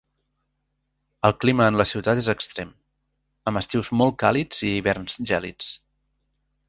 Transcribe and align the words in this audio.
El 1.27 1.35
clima 1.43 1.67
en 1.73 1.77
la 1.81 1.85
ciutat 1.89 2.21
és 2.21 2.29
extrem, 2.33 2.71
amb 3.51 3.61
estius 3.61 3.93
molt 4.01 4.17
càlids 4.25 4.63
i 4.71 4.73
hiverns 4.79 5.19
gèlids. 5.33 5.71